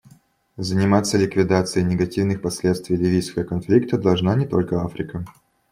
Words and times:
Заниматься 0.57 1.15
ликвидацией 1.19 1.85
негативных 1.85 2.41
последствий 2.41 2.97
ливийского 2.97 3.43
конфликта 3.43 3.99
должна 3.99 4.33
не 4.35 4.47
только 4.47 4.81
Африка. 4.81 5.23